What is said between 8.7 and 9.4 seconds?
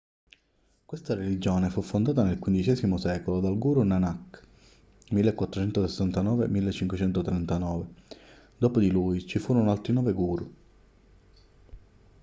di lui ci